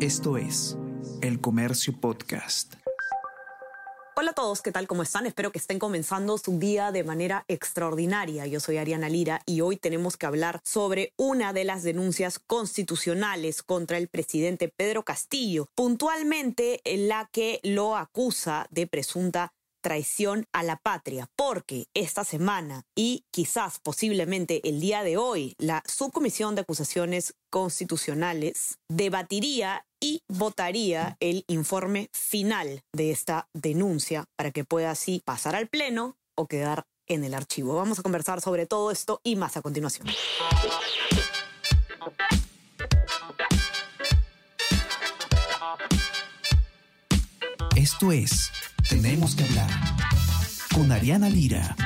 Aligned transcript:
Esto 0.00 0.36
es 0.36 0.76
El 1.22 1.40
Comercio 1.40 1.98
Podcast. 1.98 2.74
Hola 4.18 4.32
a 4.32 4.34
todos, 4.34 4.60
¿qué 4.60 4.70
tal? 4.70 4.86
¿Cómo 4.86 5.02
están? 5.02 5.24
Espero 5.24 5.52
que 5.52 5.58
estén 5.58 5.78
comenzando 5.78 6.36
su 6.36 6.58
día 6.58 6.92
de 6.92 7.02
manera 7.02 7.46
extraordinaria. 7.48 8.46
Yo 8.46 8.60
soy 8.60 8.76
Ariana 8.76 9.08
Lira 9.08 9.40
y 9.46 9.62
hoy 9.62 9.78
tenemos 9.78 10.18
que 10.18 10.26
hablar 10.26 10.60
sobre 10.64 11.14
una 11.16 11.54
de 11.54 11.64
las 11.64 11.82
denuncias 11.82 12.38
constitucionales 12.38 13.62
contra 13.62 13.96
el 13.96 14.08
presidente 14.08 14.68
Pedro 14.68 15.02
Castillo, 15.02 15.70
puntualmente 15.74 16.80
en 16.84 17.08
la 17.08 17.30
que 17.32 17.60
lo 17.62 17.96
acusa 17.96 18.66
de 18.70 18.86
presunta 18.86 19.52
traición 19.86 20.48
a 20.52 20.64
la 20.64 20.78
patria, 20.78 21.28
porque 21.36 21.86
esta 21.94 22.24
semana 22.24 22.82
y 22.96 23.24
quizás 23.30 23.78
posiblemente 23.78 24.68
el 24.68 24.80
día 24.80 25.04
de 25.04 25.16
hoy, 25.16 25.54
la 25.58 25.84
Subcomisión 25.86 26.56
de 26.56 26.62
Acusaciones 26.62 27.36
Constitucionales 27.50 28.80
debatiría 28.88 29.86
y 30.02 30.22
votaría 30.26 31.16
el 31.20 31.44
informe 31.46 32.10
final 32.12 32.82
de 32.92 33.12
esta 33.12 33.48
denuncia 33.54 34.24
para 34.36 34.50
que 34.50 34.64
pueda 34.64 34.90
así 34.90 35.22
pasar 35.24 35.54
al 35.54 35.68
Pleno 35.68 36.16
o 36.34 36.48
quedar 36.48 36.88
en 37.06 37.22
el 37.22 37.34
archivo. 37.34 37.76
Vamos 37.76 38.00
a 38.00 38.02
conversar 38.02 38.40
sobre 38.40 38.66
todo 38.66 38.90
esto 38.90 39.20
y 39.22 39.36
más 39.36 39.56
a 39.56 39.62
continuación. 39.62 40.08
Esto 47.76 48.10
es 48.10 48.50
Tenemos 48.88 49.36
que 49.36 49.44
hablar 49.44 49.68
con 50.74 50.90
Ariana 50.90 51.28
Lira. 51.28 51.76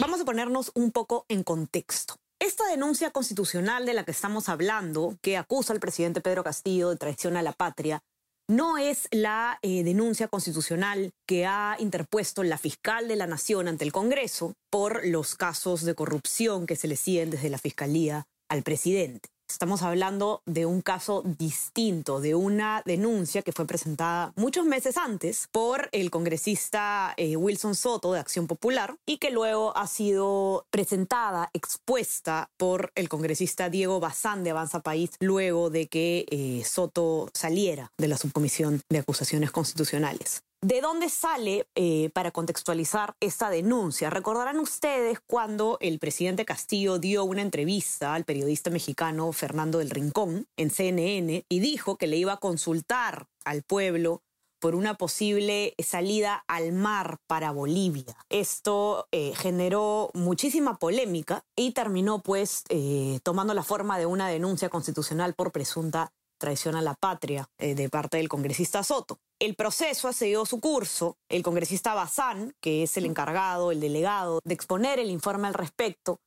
Vamos 0.00 0.22
a 0.22 0.24
ponernos 0.24 0.72
un 0.74 0.90
poco 0.90 1.26
en 1.28 1.42
contexto. 1.42 2.14
Esta 2.38 2.66
denuncia 2.68 3.10
constitucional 3.10 3.84
de 3.84 3.92
la 3.92 4.04
que 4.04 4.10
estamos 4.10 4.48
hablando, 4.48 5.18
que 5.20 5.36
acusa 5.36 5.74
al 5.74 5.80
presidente 5.80 6.22
Pedro 6.22 6.42
Castillo 6.42 6.88
de 6.88 6.96
traición 6.96 7.36
a 7.36 7.42
la 7.42 7.52
patria, 7.52 8.02
no 8.48 8.76
es 8.78 9.08
la 9.10 9.58
eh, 9.62 9.82
denuncia 9.84 10.28
constitucional 10.28 11.12
que 11.26 11.46
ha 11.46 11.76
interpuesto 11.78 12.42
la 12.42 12.58
fiscal 12.58 13.08
de 13.08 13.16
la 13.16 13.26
Nación 13.26 13.68
ante 13.68 13.84
el 13.84 13.92
Congreso 13.92 14.54
por 14.70 15.06
los 15.06 15.34
casos 15.34 15.84
de 15.84 15.94
corrupción 15.94 16.66
que 16.66 16.76
se 16.76 16.88
le 16.88 16.96
siguen 16.96 17.30
desde 17.30 17.50
la 17.50 17.58
Fiscalía 17.58 18.24
al 18.48 18.62
presidente. 18.62 19.33
Estamos 19.48 19.82
hablando 19.82 20.42
de 20.46 20.66
un 20.66 20.80
caso 20.80 21.22
distinto, 21.38 22.20
de 22.20 22.34
una 22.34 22.82
denuncia 22.84 23.42
que 23.42 23.52
fue 23.52 23.66
presentada 23.66 24.32
muchos 24.36 24.64
meses 24.64 24.96
antes 24.96 25.48
por 25.52 25.88
el 25.92 26.10
congresista 26.10 27.14
eh, 27.16 27.36
Wilson 27.36 27.74
Soto 27.74 28.12
de 28.12 28.20
Acción 28.20 28.46
Popular 28.46 28.96
y 29.06 29.18
que 29.18 29.30
luego 29.30 29.76
ha 29.76 29.86
sido 29.86 30.66
presentada, 30.70 31.50
expuesta 31.52 32.50
por 32.56 32.90
el 32.94 33.08
congresista 33.08 33.68
Diego 33.68 34.00
Bazán 34.00 34.44
de 34.44 34.50
Avanza 34.50 34.80
País 34.80 35.10
luego 35.20 35.70
de 35.70 35.88
que 35.88 36.26
eh, 36.30 36.62
Soto 36.64 37.28
saliera 37.34 37.92
de 37.98 38.08
la 38.08 38.16
subcomisión 38.16 38.80
de 38.88 38.98
acusaciones 38.98 39.50
constitucionales. 39.50 40.42
¿De 40.64 40.80
dónde 40.80 41.10
sale, 41.10 41.68
eh, 41.74 42.08
para 42.14 42.30
contextualizar 42.30 43.16
esta 43.20 43.50
denuncia? 43.50 44.08
Recordarán 44.08 44.58
ustedes 44.58 45.18
cuando 45.26 45.76
el 45.82 45.98
presidente 45.98 46.46
Castillo 46.46 46.98
dio 46.98 47.22
una 47.24 47.42
entrevista 47.42 48.14
al 48.14 48.24
periodista 48.24 48.70
mexicano 48.70 49.30
Fernando 49.32 49.80
del 49.80 49.90
Rincón 49.90 50.46
en 50.56 50.70
CNN 50.70 51.44
y 51.46 51.60
dijo 51.60 51.98
que 51.98 52.06
le 52.06 52.16
iba 52.16 52.32
a 52.32 52.36
consultar 52.38 53.26
al 53.44 53.62
pueblo 53.62 54.22
por 54.58 54.74
una 54.74 54.94
posible 54.94 55.74
salida 55.84 56.42
al 56.48 56.72
mar 56.72 57.18
para 57.26 57.50
Bolivia. 57.50 58.16
Esto 58.30 59.06
eh, 59.12 59.34
generó 59.36 60.10
muchísima 60.14 60.78
polémica 60.78 61.44
y 61.54 61.72
terminó 61.72 62.22
pues 62.22 62.62
eh, 62.70 63.20
tomando 63.22 63.52
la 63.52 63.64
forma 63.64 63.98
de 63.98 64.06
una 64.06 64.28
denuncia 64.28 64.70
constitucional 64.70 65.34
por 65.34 65.52
presunta 65.52 66.10
traición 66.38 66.74
a 66.74 66.80
la 66.82 66.94
patria 66.94 67.48
de 67.58 67.88
parte 67.90 68.16
del 68.16 68.28
congresista 68.28 68.82
Soto. 68.82 69.18
El 69.44 69.56
proceso 69.56 70.08
ha 70.08 70.14
seguido 70.14 70.46
su 70.46 70.58
curso. 70.58 71.18
El 71.28 71.42
congresista 71.42 71.92
Bazán, 71.92 72.54
que 72.62 72.82
es 72.82 72.96
el 72.96 73.04
encargado, 73.04 73.72
el 73.72 73.80
delegado 73.80 74.40
de 74.42 74.54
exponer 74.54 74.98
el 74.98 75.10
informe 75.10 75.48
al 75.48 75.52
respecto, 75.52 76.18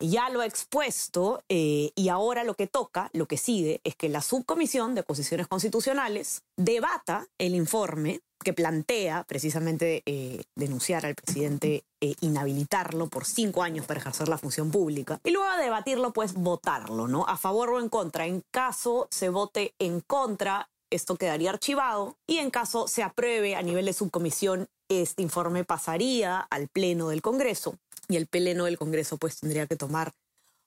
ya 0.00 0.28
lo 0.28 0.40
ha 0.40 0.46
expuesto 0.46 1.40
eh, 1.48 1.92
y 1.94 2.08
ahora 2.08 2.42
lo 2.42 2.54
que 2.54 2.66
toca, 2.66 3.10
lo 3.12 3.26
que 3.26 3.36
sigue, 3.36 3.80
es 3.84 3.94
que 3.94 4.08
la 4.08 4.20
subcomisión 4.20 4.96
de 4.96 5.04
posiciones 5.04 5.46
constitucionales 5.46 6.42
debata 6.56 7.28
el 7.38 7.54
informe 7.54 8.22
que 8.44 8.52
plantea 8.52 9.22
precisamente 9.22 10.02
eh, 10.04 10.42
denunciar 10.56 11.06
al 11.06 11.14
presidente, 11.14 11.84
e 12.00 12.14
inhabilitarlo 12.20 13.08
por 13.08 13.24
cinco 13.24 13.62
años 13.62 13.86
para 13.86 13.98
ejercer 13.98 14.28
la 14.28 14.36
función 14.36 14.70
pública 14.70 15.18
y 15.24 15.30
luego 15.30 15.50
de 15.56 15.64
debatirlo, 15.64 16.12
pues 16.12 16.34
votarlo, 16.34 17.08
¿no? 17.08 17.24
A 17.26 17.38
favor 17.38 17.70
o 17.70 17.80
en 17.80 17.88
contra. 17.88 18.26
En 18.26 18.42
caso 18.50 19.08
se 19.10 19.30
vote 19.30 19.74
en 19.78 20.00
contra, 20.00 20.68
esto 20.90 21.16
quedaría 21.16 21.50
archivado 21.50 22.16
y 22.26 22.38
en 22.38 22.50
caso 22.50 22.88
se 22.88 23.02
apruebe 23.02 23.56
a 23.56 23.62
nivel 23.62 23.86
de 23.86 23.92
subcomisión, 23.92 24.68
este 24.88 25.22
informe 25.22 25.64
pasaría 25.64 26.40
al 26.40 26.68
Pleno 26.68 27.08
del 27.08 27.22
Congreso 27.22 27.78
y 28.08 28.16
el 28.16 28.26
Pleno 28.26 28.64
del 28.64 28.78
Congreso 28.78 29.16
pues 29.16 29.40
tendría 29.40 29.66
que 29.66 29.76
tomar 29.76 30.12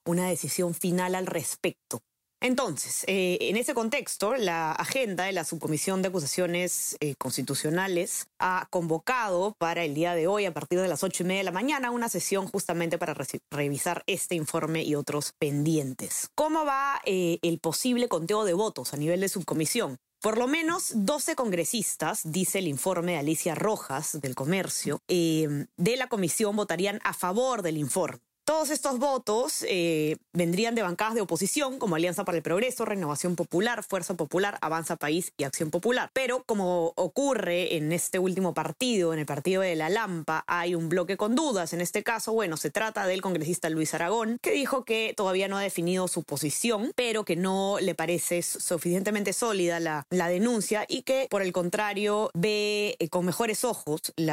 una 0.06 0.28
decisión 0.28 0.74
final 0.74 1.16
al 1.16 1.28
respecto. 1.28 2.02
Entonces, 2.40 3.03
eh, 3.08 3.40
en 3.42 3.58
ese 3.58 3.74
contexto, 3.74 4.36
la 4.36 4.72
agenda 4.72 5.24
de 5.24 5.31
la 5.31 5.44
Subcomisión 5.44 6.03
de 6.03 6.09
Acusaciones 6.09 6.96
eh, 7.00 7.16
Constitucionales 7.16 8.28
ha 8.38 8.68
convocado 8.70 9.56
para 9.58 9.84
el 9.84 9.96
día 9.96 10.14
de 10.14 10.28
hoy, 10.28 10.46
a 10.46 10.53
partir 10.53 10.80
de 10.80 10.88
las 10.88 11.03
ocho 11.03 11.24
y 11.24 11.25
media 11.25 11.40
de 11.40 11.46
la 11.46 11.52
mañana, 11.52 11.90
una 11.90 12.09
sesión 12.09 12.48
justamente 12.48 13.00
para 13.00 13.16
revisar 13.50 14.03
este 14.06 14.36
informe 14.36 14.84
y 14.84 14.94
otros 14.94 15.34
pendientes. 15.40 16.30
¿Cómo 16.36 16.64
va 16.64 17.02
eh, 17.06 17.40
el 17.42 17.58
posible 17.59 18.08
conteo 18.08 18.46
de 18.46 18.54
votos 18.54 18.94
a 18.94 18.98
nivel 18.98 19.22
de 19.22 19.30
subcomisión? 19.30 19.98
Por 20.22 20.38
lo 20.38 20.48
menos 20.48 20.92
12 20.94 21.36
congresistas, 21.36 22.22
dice 22.24 22.59
el 22.59 22.68
informe 22.68 23.14
de 23.14 23.19
Alicia 23.19 23.56
Rojas 23.56 24.19
del 24.19 24.36
Comercio, 24.36 25.00
de 25.08 25.96
la 25.96 26.09
comisión 26.09 26.56
votarían 26.56 27.00
a 27.04 27.14
favor 27.14 27.62
del 27.62 27.78
informe. 27.78 28.19
Todos 28.47 28.69
estos 28.69 28.97
votos 28.97 29.66
eh, 29.68 30.16
vendrían 30.31 30.74
de 30.74 30.81
bancadas 30.81 31.16
de 31.16 31.19
oposición 31.19 31.80
como 31.80 31.97
Alianza 31.97 32.24
para 32.24 32.38
el 32.38 32.41
Progreso, 32.41 32.85
Renovación 32.85 33.35
Popular, 33.35 33.84
Fuerza 33.84 34.13
Popular, 34.13 34.58
Avanza 34.62 34.96
País 34.96 35.34
y 35.35 35.44
Acción 35.44 35.69
Popular. 35.69 36.12
Pero 36.13 36.46
como 36.46 36.94
ocurre 36.96 37.75
en 37.75 37.91
este 37.91 38.19
último 38.19 38.53
partido, 38.53 39.12
en 39.12 39.19
el 39.19 39.25
partido 39.25 39.63
de 39.63 39.75
la 39.75 39.90
Lampa, 39.90 40.46
hay 40.47 40.75
un 40.75 40.88
bloque 40.88 41.18
con 41.18 41.36
dudas. 41.36 41.74
En 41.74 41.81
este 41.81 42.03
caso, 42.03 42.31
bueno, 42.31 42.56
se 42.56 42.69
trata 42.69 43.06
del 43.06 43.22
congresista 43.22 43.69
Luis 43.69 43.94
Aragón, 43.94 44.40
que 44.41 44.52
dijo 44.52 44.86
que 44.86 45.13
todavía 45.18 45.50
no 45.50 45.57
ha 45.57 45.62
definido 45.62 46.07
su 46.07 46.24
posición, 46.24 46.94
pero 46.96 47.25
que 47.25 47.36
no 47.36 47.80
le 47.81 47.96
parece 47.96 48.44
suficientemente 48.44 49.34
sólida 49.34 49.81
la, 49.81 50.06
denuncia 50.09 50.86
y 50.88 51.02
que, 51.02 51.28
por 51.30 51.41
el 51.41 51.52
contrario, 51.52 52.31
ve 52.34 52.96
eh, 53.00 53.09
con 53.09 53.25
mejores 53.25 53.66
ojos 53.66 54.13
el, 54.16 54.31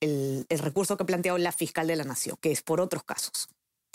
el 0.00 0.58
recurso 0.58 0.96
que 0.96 1.04
ha 1.04 1.06
planteado 1.06 1.38
la 1.38 1.52
fiscal 1.52 1.86
de 1.86 1.94
la 1.94 2.02
Nación, 2.02 2.36
que 2.40 2.50
es 2.50 2.62
por 2.62 2.80
otros 2.80 3.04
casos. 3.04 3.35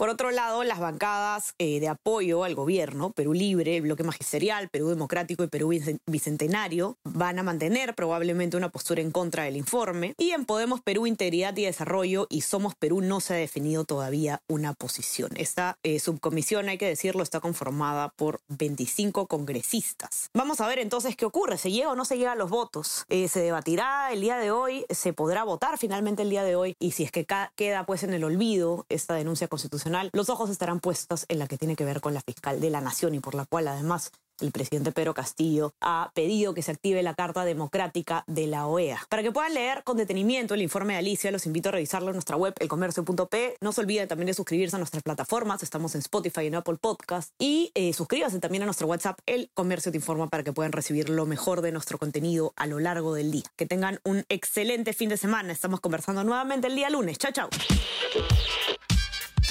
Por 0.01 0.09
otro 0.09 0.31
lado, 0.31 0.63
las 0.63 0.79
bancadas 0.79 1.53
eh, 1.59 1.79
de 1.79 1.87
apoyo 1.87 2.43
al 2.43 2.55
gobierno, 2.55 3.11
Perú 3.11 3.33
Libre, 3.33 3.81
Bloque 3.81 4.03
Magisterial, 4.03 4.67
Perú 4.69 4.89
Democrático 4.89 5.43
y 5.43 5.47
Perú 5.47 5.71
Bicentenario, 6.07 6.97
van 7.03 7.37
a 7.37 7.43
mantener 7.43 7.93
probablemente 7.93 8.57
una 8.57 8.69
postura 8.69 9.03
en 9.03 9.11
contra 9.11 9.43
del 9.43 9.57
informe. 9.57 10.15
Y 10.17 10.31
en 10.31 10.45
Podemos 10.45 10.81
Perú 10.81 11.05
Integridad 11.05 11.55
y 11.55 11.65
Desarrollo 11.65 12.25
y 12.31 12.41
Somos 12.41 12.73
Perú 12.73 13.01
no 13.01 13.19
se 13.19 13.35
ha 13.35 13.37
definido 13.37 13.85
todavía 13.85 14.41
una 14.49 14.73
posición. 14.73 15.33
Esta 15.35 15.77
eh, 15.83 15.99
subcomisión, 15.99 16.67
hay 16.67 16.79
que 16.79 16.87
decirlo, 16.87 17.21
está 17.21 17.39
conformada 17.39 18.09
por 18.15 18.39
25 18.47 19.27
congresistas. 19.27 20.31
Vamos 20.33 20.61
a 20.61 20.67
ver 20.67 20.79
entonces 20.79 21.15
qué 21.15 21.25
ocurre, 21.25 21.59
se 21.59 21.71
llega 21.71 21.91
o 21.91 21.95
no 21.95 22.05
se 22.05 22.17
llega 22.17 22.31
a 22.31 22.35
los 22.35 22.49
votos. 22.49 23.05
Eh, 23.09 23.27
se 23.27 23.41
debatirá 23.41 24.11
el 24.11 24.21
día 24.21 24.37
de 24.37 24.49
hoy, 24.49 24.83
se 24.89 25.13
podrá 25.13 25.43
votar 25.43 25.77
finalmente 25.77 26.23
el 26.23 26.31
día 26.31 26.43
de 26.43 26.55
hoy 26.55 26.75
y 26.79 26.93
si 26.93 27.03
es 27.03 27.11
que 27.11 27.27
queda 27.55 27.85
pues 27.85 28.01
en 28.01 28.15
el 28.15 28.23
olvido 28.23 28.87
esta 28.89 29.13
denuncia 29.13 29.47
constitucional 29.47 29.90
los 30.13 30.29
ojos 30.29 30.49
estarán 30.49 30.79
puestos 30.79 31.25
en 31.27 31.39
la 31.39 31.47
que 31.47 31.57
tiene 31.57 31.75
que 31.75 31.85
ver 31.85 32.01
con 32.01 32.13
la 32.13 32.21
fiscal 32.21 32.59
de 32.59 32.69
la 32.69 32.81
Nación 32.81 33.15
y 33.15 33.19
por 33.19 33.35
la 33.35 33.45
cual 33.45 33.67
además 33.67 34.11
el 34.41 34.51
presidente 34.51 34.91
Pedro 34.91 35.13
Castillo 35.13 35.73
ha 35.81 36.11
pedido 36.13 36.53
que 36.53 36.61
se 36.61 36.71
active 36.71 37.03
la 37.03 37.13
Carta 37.13 37.45
Democrática 37.45 38.23
de 38.27 38.47
la 38.47 38.67
OEA. 38.67 38.99
Para 39.09 39.23
que 39.23 39.31
puedan 39.31 39.53
leer 39.53 39.83
con 39.83 39.97
detenimiento 39.97 40.53
el 40.53 40.61
informe 40.61 40.93
de 40.93 40.99
Alicia, 40.99 41.31
los 41.31 41.45
invito 41.45 41.69
a 41.69 41.73
revisarlo 41.73 42.09
en 42.09 42.15
nuestra 42.15 42.35
web, 42.35 42.53
elcomercio.p. 42.59 43.57
No 43.61 43.71
se 43.71 43.81
olviden 43.81 44.07
también 44.07 44.27
de 44.27 44.33
suscribirse 44.33 44.75
a 44.75 44.79
nuestras 44.79 45.03
plataformas. 45.03 45.63
Estamos 45.63 45.95
en 45.95 45.99
Spotify 45.99 46.41
y 46.41 46.47
en 46.47 46.55
Apple 46.55 46.77
Podcast. 46.81 47.31
Y 47.39 47.71
eh, 47.75 47.93
suscríbanse 47.93 48.39
también 48.39 48.63
a 48.63 48.65
nuestro 48.65 48.87
WhatsApp, 48.87 49.19
El 49.25 49.49
Comercio 49.53 49.91
Te 49.91 49.97
Informa, 49.97 50.27
para 50.27 50.43
que 50.43 50.53
puedan 50.53 50.71
recibir 50.71 51.09
lo 51.09 51.25
mejor 51.25 51.61
de 51.61 51.71
nuestro 51.71 51.97
contenido 51.97 52.53
a 52.55 52.67
lo 52.67 52.79
largo 52.79 53.13
del 53.13 53.31
día. 53.31 53.43
Que 53.55 53.65
tengan 53.65 53.99
un 54.03 54.25
excelente 54.29 54.93
fin 54.93 55.09
de 55.09 55.17
semana. 55.17 55.53
Estamos 55.53 55.79
conversando 55.79 56.23
nuevamente 56.23 56.67
el 56.67 56.75
día 56.75 56.89
lunes. 56.89 57.17
Chao, 57.17 57.31
chao. 57.31 57.49